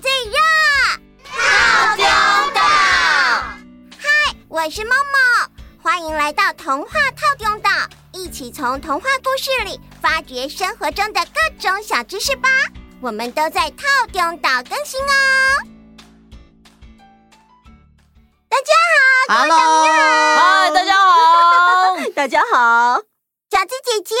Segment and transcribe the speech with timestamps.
[0.00, 0.36] 最热，
[1.24, 2.04] 套丢
[2.54, 2.60] 岛。
[3.98, 5.50] 嗨，我是梦梦，
[5.82, 7.70] 欢迎来到童话套丢岛，
[8.12, 12.48] 一起从童话故事里发掘生活中的各种小知识吧。
[13.02, 15.66] 我们都在套丢岛更新哦。
[18.48, 18.72] 大家
[19.28, 19.58] 好，Hello，
[20.36, 23.02] 嗨，大家好， 大家好，
[23.50, 24.14] 小鸡姐姐，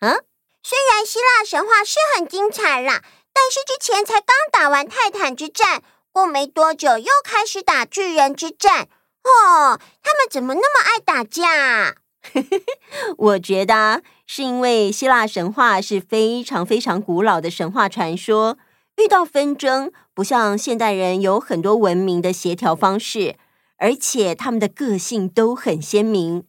[0.00, 0.24] 嗯，
[0.62, 3.02] 虽然希腊神话是很精彩啦。
[3.32, 8.88] 但是之前才刚打完泰坦之战，过没多久又开始打巨人之战。
[9.22, 11.96] 哦，他们怎么那么爱打架？
[13.18, 18.58] 我觉得是因为希腊神话是非常非常古老的神话传说，
[18.96, 23.36] 遇到纷争不像现代人有很多文明的协调方式，
[23.78, 26.44] 而且他们的个性都很鲜明。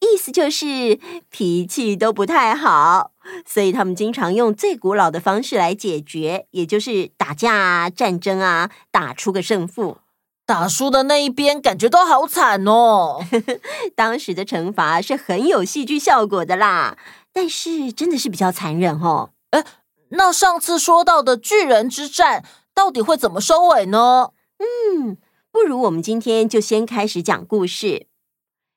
[0.00, 0.98] 意思就是
[1.30, 3.12] 脾气都不太好，
[3.46, 9.98] 所以他们经常用最古老的方式来解决，也就是打架啊、战争啊，打出个胜负。
[10.44, 13.24] 打输的那一边感觉都好惨哦。
[13.94, 16.98] 当时的惩罚是很有戏剧效果的啦，
[17.32, 19.30] 但是真的是比较残忍哦。
[19.50, 19.64] 哎，
[20.10, 24.30] 那上次说到的巨人之战到底会怎么收尾呢？
[24.58, 25.16] 嗯，
[25.52, 28.06] 不如我们今天就先开始讲故事。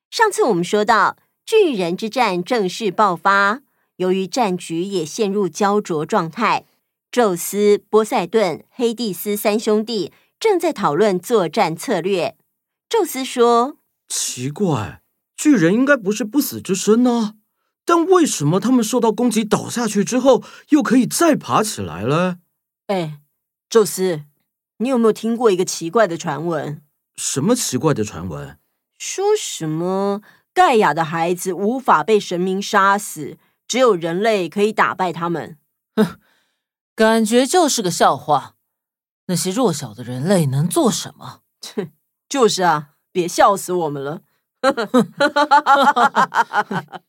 [0.09, 3.61] 上次我们说到，巨人之战正式爆发，
[3.97, 6.65] 由于战局也陷入胶着状态，
[7.11, 12.37] 宙斯、波塞顿、黑帝斯三兄弟正在讨论作战策略。
[12.87, 15.01] 宙斯说：“奇怪，
[15.35, 17.35] 巨人应该不是不死之身呢，
[17.83, 22.37] 但为什么他们受到攻击倒下去之后，又可以再爬起来了？”
[22.87, 23.19] 哎，
[23.69, 24.23] 宙斯，
[24.77, 26.81] 你有没有听过一个奇怪的传闻？
[27.15, 28.57] 什么奇怪的传闻？
[28.97, 30.21] 说什么
[30.53, 33.37] 盖亚的孩子无法被神明杀死，
[33.67, 35.57] 只有人类可以打败他们。
[35.95, 36.19] 哼，
[36.95, 38.55] 感觉就是个笑话。
[39.27, 41.41] 那些弱小的人类能做什么？
[41.75, 41.91] 哼，
[42.29, 44.21] 就是啊，别笑死我们了。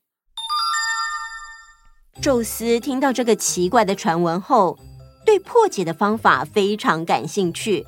[2.20, 4.76] 宙斯听到这个奇怪的传闻后，
[5.24, 7.86] 对破解的方法非常感兴趣。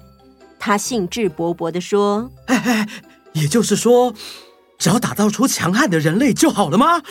[0.58, 2.86] 他兴致勃勃地说：“嘿嘿。”
[3.40, 4.12] 也就是说，
[4.78, 7.02] 只要打造出强悍的人类就好了吗？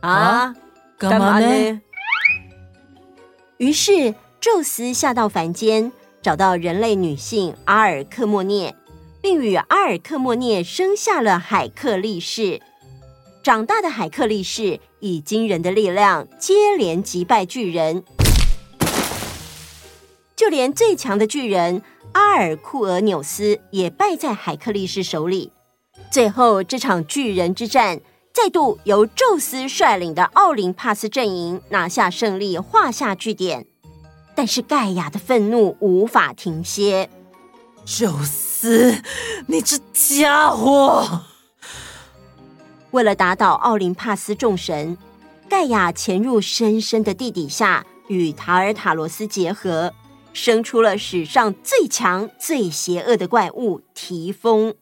[0.00, 0.54] 啊，
[0.98, 1.80] 干嘛呢？
[3.56, 8.76] 于是，宙斯下到凡间，找到人类女性阿尔克莫涅，
[9.22, 12.60] 并与阿尔克莫涅生下了海克力士。
[13.42, 18.04] 长大的海克力士以惊人的力量接连击败巨人，
[20.36, 21.82] 就连最强的巨人
[22.12, 25.52] 阿尔库尔纽斯也败在海克力士手里。
[26.14, 28.00] 最后，这场巨人之战
[28.32, 33.66] 再度由宙斯率领的奥林帕斯阵营拿下胜利，画下句点。
[34.36, 37.10] 但是盖亚的愤怒无法停歇。
[37.84, 39.02] 宙斯，
[39.48, 41.22] 你这家伙！
[42.92, 44.96] 为了打倒奥林帕斯众神，
[45.48, 49.92] 盖亚潜入深深的地底下，与塔尔塔罗斯结合，
[50.32, 54.76] 生出了史上最强、最邪恶的怪物提丰。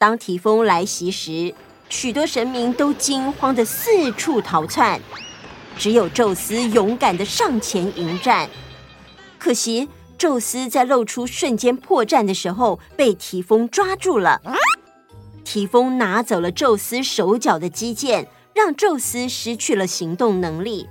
[0.00, 1.52] 当提风来袭时，
[1.88, 5.00] 许多神明都惊慌的四处逃窜，
[5.76, 8.48] 只有宙斯勇敢的上前迎战。
[9.40, 14.40] 可惜，宙斯在露出瞬间破绽的时候被提风抓住了。
[15.42, 20.88] 提风拿走了宙斯手脚的肌腱，让宙斯失去了行动能力。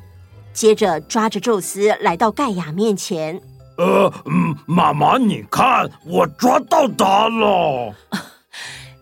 [0.51, 3.41] 接着，抓着宙斯来到盖亚面前。
[3.77, 7.95] 呃，嗯，妈妈，你看，我抓到他了。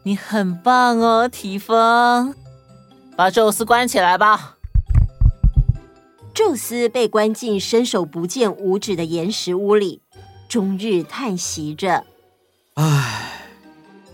[0.07, 2.35] 你很棒哦，提丰，
[3.17, 4.57] 把宙斯关起来吧。
[6.31, 10.03] 宙斯被关进伸手不见五指的岩石屋里，
[10.47, 12.05] 终日叹息着
[12.75, 13.47] ：“唉，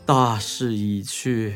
[0.06, 1.56] 大势已去。”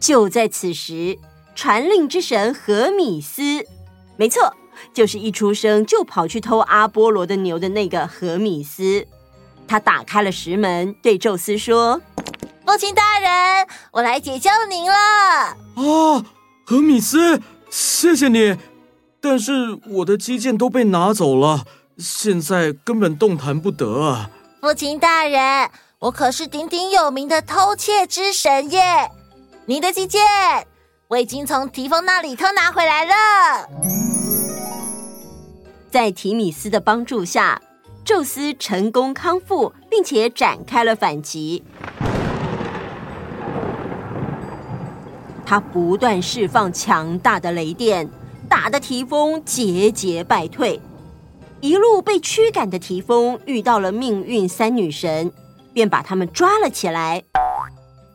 [0.00, 1.16] 就在此时，
[1.54, 3.64] 传令之神荷米斯，
[4.16, 4.56] 没错，
[4.92, 9.06] 就是一出生就跑去偷阿波罗的牛的那个荷米斯，
[9.68, 12.02] 他打开了石门，对宙斯说。
[12.66, 14.92] 父亲大人，我来解救您了。
[14.96, 16.24] 啊，
[16.64, 17.40] 何米斯，
[17.70, 18.56] 谢谢你。
[19.20, 21.64] 但是我的肌腱都被拿走了，
[21.96, 24.28] 现在根本动弹不得啊。
[24.60, 25.70] 父亲大人，
[26.00, 29.12] 我可是鼎鼎有名的偷窃之神耶！
[29.66, 30.18] 您的肌腱，
[31.06, 33.14] 我已经从提丰那里偷拿回来了。
[35.88, 37.62] 在提米斯的帮助下，
[38.04, 41.64] 宙斯成功康复，并且展开了反击。
[45.46, 48.10] 他不断释放强大的雷电，
[48.48, 50.80] 打得提丰节节败退。
[51.60, 55.30] 一路被驱赶的提丰遇到了命运三女神，
[55.72, 57.22] 便把他们抓了起来。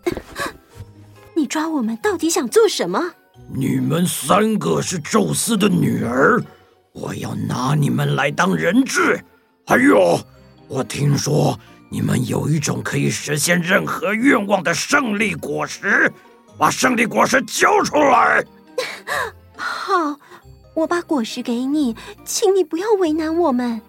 [1.34, 3.14] 你抓我们到底想做什么？
[3.56, 6.44] 你们三个是宙斯的女儿，
[6.92, 9.24] 我要拿你们来当人质。
[9.66, 10.20] 还有，
[10.68, 11.58] 我听说
[11.90, 16.12] 你们有一种可以实现任何愿望的胜利果实，
[16.62, 18.46] 把胜利果实交出来。
[19.58, 20.16] 好。
[20.74, 23.82] 我把果实给你，请你不要为难我们。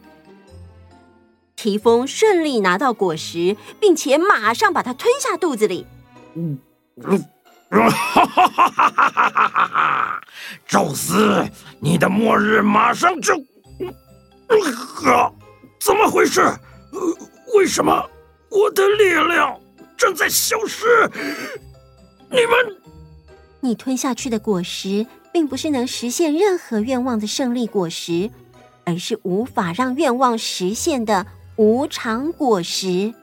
[1.54, 5.86] 提丰顺利拿到果实，并且马上把它吞下肚子里。
[6.34, 6.58] 嗯，
[7.70, 10.20] 哈哈哈哈哈哈！
[10.66, 11.48] 宙斯，
[11.78, 13.32] 你的末日马上就……
[15.06, 15.30] 啊，
[15.78, 16.42] 怎么回事？
[17.54, 18.10] 为什么
[18.50, 19.56] 我的力量
[19.96, 21.08] 正在消失？
[22.32, 22.76] 你们，
[23.60, 25.06] 你吞下去的果实。
[25.32, 28.28] 并不是能实现任何愿望的胜利果实，
[28.84, 31.26] 而是无法让愿望实现的
[31.56, 33.14] 无常果实。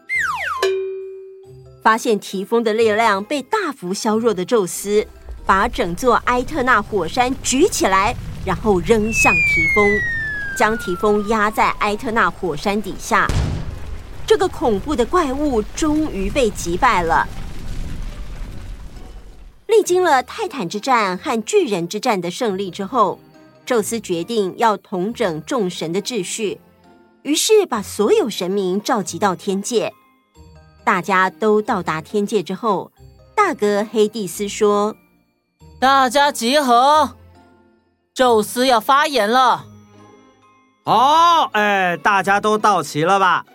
[1.84, 5.06] 发现提丰的力量被大幅削弱的宙斯，
[5.46, 9.88] 把整座埃特纳火山举起来，然后扔向提丰，
[10.58, 13.28] 将提丰压在埃特纳火山底下。
[14.26, 17.28] 这个恐怖的怪物终于被击败了。
[19.70, 23.20] 历经了泰坦之战和巨人之战的胜利之后，
[23.68, 26.60] 宙斯决定要统整众神的秩序，
[27.22, 29.94] 于是把所有神明召集到天界。
[30.84, 32.92] 大家都到达天界之后，
[33.36, 34.96] 大哥黑帝斯说
[35.80, 37.16] ：“大家集合，
[38.12, 39.68] 宙斯要发言了。”
[40.84, 43.46] 好，哎，大家都到齐了吧？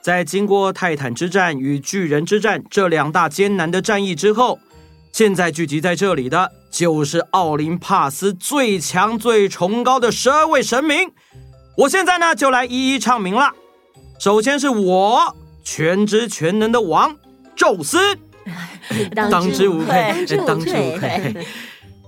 [0.00, 4.60] 在经过泰坦之战与巨人之战这两大艰难的战役之后。
[5.16, 11.10] 现在聚集在这里的就是奥林帕斯最强、最崇高的十二位神明。
[11.74, 13.50] 我现在呢，就来一一唱名了。
[14.18, 15.34] 首先是我，
[15.64, 17.16] 全知全能的王
[17.56, 17.98] 宙斯，
[19.16, 21.46] 当之无愧，当之无愧。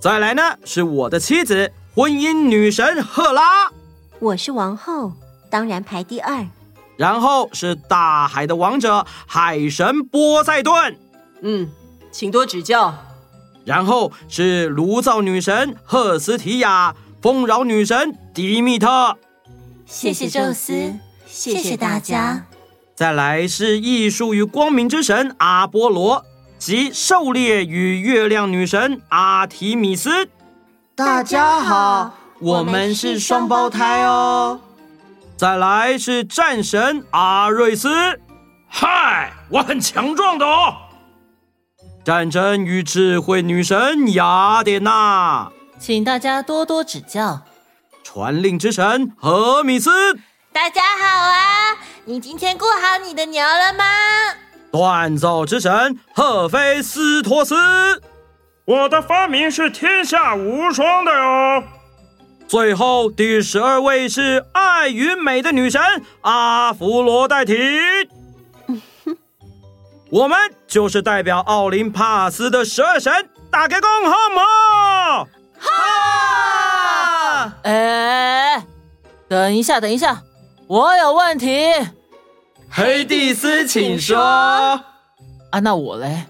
[0.02, 3.70] 再来呢，是我的妻子，婚姻女神赫拉。
[4.18, 5.14] 我是王后，
[5.48, 6.46] 当然排第二。
[6.98, 10.98] 然后是大海的王者，海神波塞顿。
[11.40, 11.70] 嗯。
[12.10, 12.94] 请多指教。
[13.64, 19.18] 然后是炉灶女神赫斯提亚，丰饶女神迪密特。
[19.84, 20.94] 谢谢宙斯，
[21.26, 22.46] 谢谢大家。
[22.94, 26.24] 再来是艺术与光明之神阿波罗
[26.58, 30.28] 及狩猎与月亮女神阿提米斯。
[30.96, 34.60] 大家好，我们是双胞胎哦。
[35.36, 37.88] 再来是战神阿瑞斯。
[38.66, 40.74] 嗨，我很强壮的哦。
[42.08, 47.42] 战争与智慧女神雅典娜，请大家多多指教。
[48.02, 49.90] 传令之神荷米斯，
[50.50, 51.76] 大家好啊！
[52.06, 53.84] 你今天过好你的牛了吗？
[54.72, 57.54] 锻造之神赫菲斯托斯，
[58.64, 61.62] 我的发明是天下无双的哟。
[62.46, 65.78] 最后第十二位是爱与美的女神
[66.22, 67.52] 阿芙罗代提。
[70.10, 73.12] 我们就是代表奥林帕斯的十二神，
[73.50, 75.28] 大家恭贺嘛！
[75.58, 77.52] 哈！
[77.64, 78.64] 哎，
[79.28, 80.22] 等一下，等一下，
[80.66, 81.68] 我有问题。
[82.70, 84.18] 黑帝斯，请说。
[84.18, 86.24] 啊，那我嘞？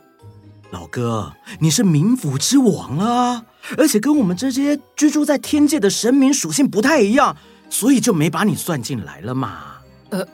[0.71, 3.45] 老哥，你是冥府之王啊，
[3.77, 7.37] 而且跟我们这些居住在天界的神明属性不太一样，
[7.71, 9.77] 所以就没把你算进来了嘛。
[10.11, 10.27] 呃，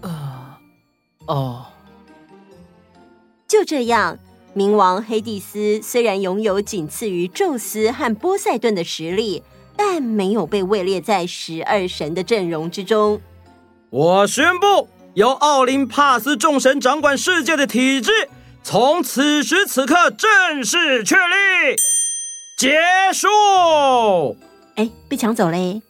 [0.00, 0.10] 呃，
[1.26, 1.66] 哦。
[3.48, 4.18] 就这样，
[4.56, 9.44] 冥王黑帝斯虽然拥有仅次于宙斯和波塞顿的实力，
[9.76, 13.20] 但没有被位列在十二神的阵容之中。
[13.90, 18.28] 我宣布，由奥林帕斯众神掌管世界的体制，
[18.64, 21.76] 从此时此刻正式确立，
[22.58, 22.80] 结
[23.12, 24.36] 束。
[24.74, 25.82] 哎，被抢走嘞！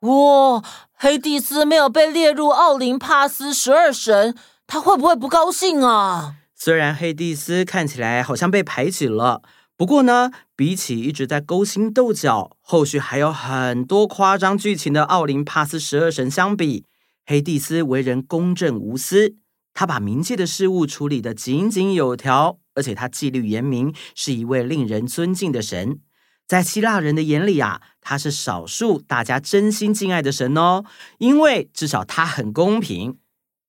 [0.00, 0.62] 哇，
[0.94, 4.34] 黑帝斯没有被列入奥林帕斯十二神。
[4.70, 6.36] 他会不会不高兴啊？
[6.54, 9.42] 虽然黑帝斯看起来好像被排挤了，
[9.76, 16.84] 不过呢，比起一直在勾心斗角、后续还有很多夸张剧情的奥林帕斯十二神相比，
[17.26, 19.34] 黑帝斯为人公正无私，
[19.74, 25.98] 他把冥界的事物处理得井井有条，而且他纪律严明，是一位令人尊敬的神。
[26.46, 30.84] 在希腊人的眼里啊，他是少数大家真心敬爱的神哦，
[31.18, 33.18] 因为至少他很公平。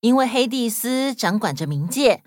[0.01, 2.24] 因为黑帝斯掌管着冥界，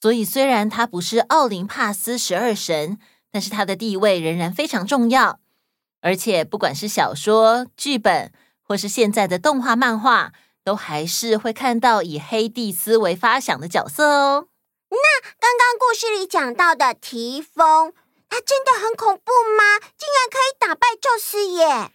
[0.00, 2.98] 所以虽然他不是奥林帕斯十二神，
[3.30, 5.38] 但是他的地位仍然非常重要。
[6.00, 10.32] 而且不管是小说、剧本，或是现在的动画、漫画，
[10.64, 14.48] 都还是会看到以黑帝斯为发想的角色哦。
[14.88, 17.92] 那刚刚故事里讲到的提丰，
[18.30, 19.78] 他真的很恐怖吗？
[19.98, 21.92] 竟然可以打败宙斯耶！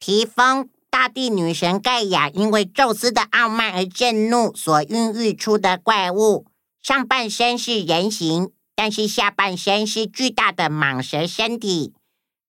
[0.00, 6.46] 提丰，大地女神盖亚因为宙斯的傲慢而震怒所孕育出的怪物，
[6.82, 11.94] 上半身是人形，但是下半身是巨大的蟒蛇身体。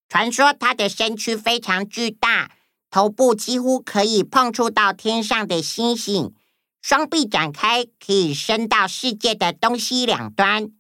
[0.10, 2.52] 传说它的身躯非常巨大，
[2.90, 6.34] 头部几乎可以碰触到天上的星星，
[6.82, 10.72] 双臂展开可以伸到世界的东西两端，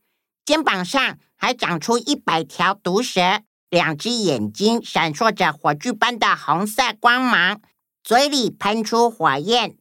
[0.44, 7.62] 肩膀上还长出一百条毒蛇，两只眼睛闪烁着火炬般的红色光芒，
[8.04, 9.78] 嘴里喷出火焰。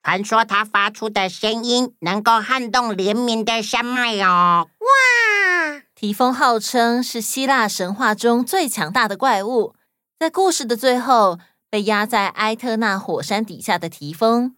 [0.00, 4.68] 传说它发出的声音能够撼动连绵的山脉哦！
[4.78, 5.82] 哇！
[5.96, 9.74] 提丰号称是希腊神话中最强大的怪物，
[10.20, 14.54] 在故事的最后，被压在埃特纳火山底下的提丰，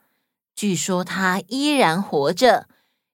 [0.54, 2.66] 据说它依然活着，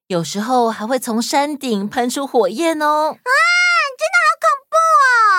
[0.09, 3.17] 有时候还会从山顶喷出火焰哦！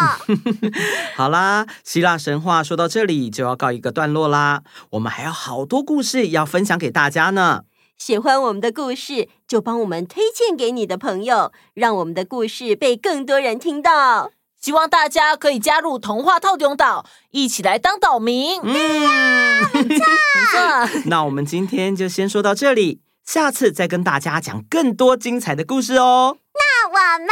[1.15, 7.63] 好啦，希腊神话说到这里就要告一个段落啦，我们还有好多故事要分享给大家呢。
[7.98, 14.31] 喜欢我们的故事，就帮我们推荐给你的朋友，让我们的故事被更多人听到。
[14.60, 18.60] 希望大家可以加入童话套中岛，一起来当岛民。
[18.62, 18.72] 嗯，
[19.74, 21.01] 没错。
[21.05, 26.38] 那我们今天就先说到这里，下次再跟大家讲更多精彩的故事哦。
[26.53, 27.27] 那我们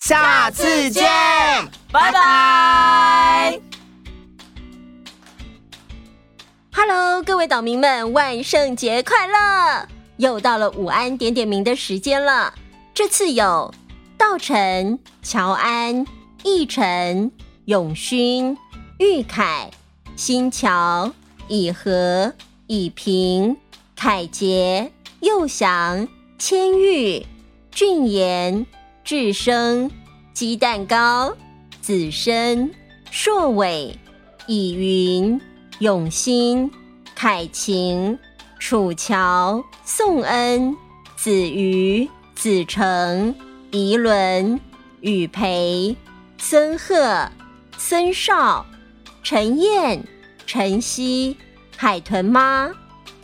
[0.00, 1.04] 下次见，
[1.92, 3.60] 拜拜。
[6.72, 9.86] Hello，各位岛民们，万圣节快乐！
[10.16, 12.54] 又到了午安点点名的时间了。
[12.94, 13.74] 这次有
[14.16, 16.06] 道成、乔安、
[16.44, 17.30] 奕晨、
[17.66, 18.56] 永勋、
[18.98, 19.70] 玉凯、
[20.16, 21.12] 新桥、
[21.46, 22.32] 以和、
[22.66, 23.54] 以平、
[23.94, 24.90] 凯杰、
[25.20, 27.26] 佑祥、千玉、
[27.70, 28.66] 俊言、
[29.10, 29.90] 智生、
[30.32, 31.36] 鸡蛋糕、
[31.82, 32.70] 子申、
[33.10, 33.98] 硕伟、
[34.46, 35.40] 以云。
[35.80, 36.70] 永新、
[37.16, 38.16] 凯晴、
[38.60, 40.76] 楚乔、宋恩、
[41.16, 43.34] 子瑜、子成、
[43.72, 44.60] 怡伦、
[45.00, 45.96] 雨培、
[46.38, 47.28] 孙鹤、
[47.76, 48.64] 孙少、
[49.24, 50.06] 陈燕、
[50.46, 51.36] 陈曦、
[51.76, 52.70] 海豚妈，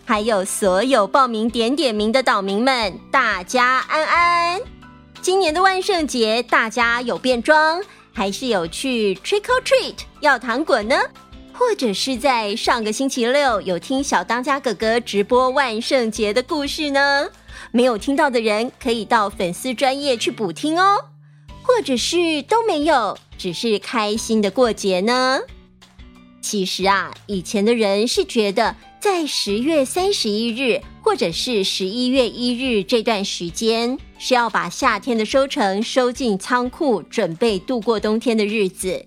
[0.04, 4.75] 还有所有报名点点名的岛民们，大家安安！
[5.26, 10.96] 今年的万圣节，大家有变装，还是有去 trick or treat 要糖果呢？
[11.52, 17.28] 或者是在上个星期六有听小当家哥哥直播万圣节的故事呢？
[17.72, 21.06] 没有听到的人可以到粉丝专业去补听哦。
[21.60, 25.40] 或者是都没有，只是开心的过节呢？
[26.40, 39.06] 其实啊，以前的人是觉得在十月三十一日或者是十一月一日这段时间是要把夏天的收成收进仓库，准备度过冬天的日子。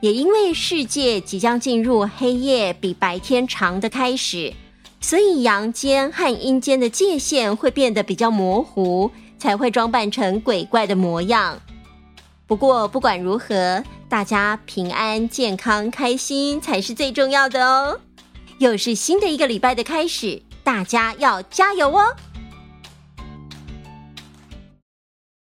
[0.00, 4.54] 也因为世界即将进入黑夜比白天长的开始，
[5.00, 11.60] 所以阳间和阴间的界限会变得比较模糊，才会装扮成鬼怪的模样。
[12.46, 17.98] 不过不管如何，大家平安、健康、开心才是最重要的哦。
[18.58, 22.16] 又是新的一个礼拜的开始，大家要加油哦！